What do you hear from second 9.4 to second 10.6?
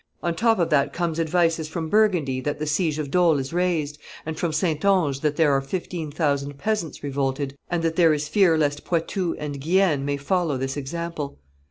Guienne may follow